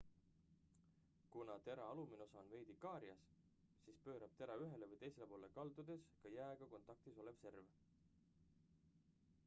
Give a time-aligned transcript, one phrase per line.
[1.31, 3.25] kuna tera alumine osa on veidi kaarjas
[3.83, 7.69] siis pöörab tera ühele või teisele poole kaldudes ka jääga kontaktis olev serv